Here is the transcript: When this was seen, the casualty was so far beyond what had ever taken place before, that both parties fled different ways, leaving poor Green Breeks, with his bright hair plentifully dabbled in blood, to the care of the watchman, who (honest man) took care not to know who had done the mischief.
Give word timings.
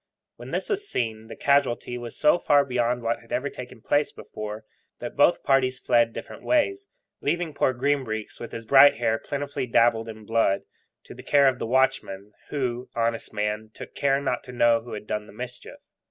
When 0.37 0.49
this 0.49 0.67
was 0.67 0.89
seen, 0.89 1.27
the 1.27 1.35
casualty 1.35 1.95
was 1.95 2.17
so 2.17 2.39
far 2.39 2.65
beyond 2.65 3.03
what 3.03 3.19
had 3.19 3.31
ever 3.31 3.51
taken 3.51 3.81
place 3.81 4.11
before, 4.11 4.65
that 4.97 5.15
both 5.15 5.43
parties 5.43 5.77
fled 5.77 6.11
different 6.11 6.41
ways, 6.41 6.87
leaving 7.21 7.53
poor 7.53 7.71
Green 7.71 8.03
Breeks, 8.03 8.39
with 8.39 8.51
his 8.51 8.65
bright 8.65 8.95
hair 8.95 9.19
plentifully 9.19 9.67
dabbled 9.67 10.09
in 10.09 10.25
blood, 10.25 10.63
to 11.03 11.13
the 11.13 11.21
care 11.21 11.47
of 11.47 11.59
the 11.59 11.67
watchman, 11.67 12.31
who 12.49 12.89
(honest 12.95 13.31
man) 13.31 13.69
took 13.75 13.93
care 13.93 14.19
not 14.19 14.43
to 14.45 14.51
know 14.51 14.81
who 14.81 14.93
had 14.93 15.05
done 15.05 15.27
the 15.27 15.33
mischief. 15.33 15.77